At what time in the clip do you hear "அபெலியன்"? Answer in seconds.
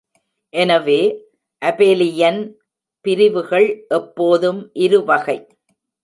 1.61-2.39